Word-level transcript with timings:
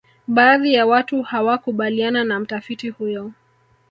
baadhi 0.27 0.73
ya 0.73 0.85
watu 0.85 1.21
hawakubaliana 1.21 2.23
na 2.23 2.39
mtafiti 2.39 2.89
huyo 2.89 3.31